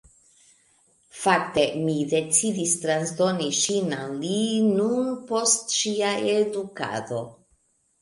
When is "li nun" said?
4.25-5.15